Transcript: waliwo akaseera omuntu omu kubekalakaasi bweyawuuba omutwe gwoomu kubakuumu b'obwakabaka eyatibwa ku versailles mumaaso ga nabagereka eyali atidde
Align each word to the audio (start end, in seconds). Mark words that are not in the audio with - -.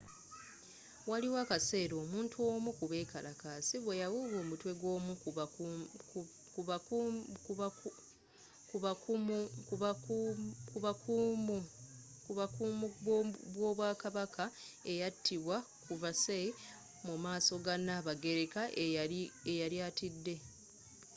waliwo 1.09 1.37
akaseera 1.45 1.95
omuntu 2.03 2.35
omu 2.51 2.69
kubekalakaasi 2.79 3.75
bweyawuuba 3.83 4.37
omutwe 4.43 4.71
gwoomu 4.79 5.13
kubakuumu 12.25 12.87
b'obwakabaka 13.55 14.43
eyatibwa 14.91 15.57
ku 15.83 15.93
versailles 16.01 16.57
mumaaso 17.05 17.55
ga 17.65 17.75
nabagereka 17.85 18.61
eyali 19.53 19.77
atidde 19.87 20.35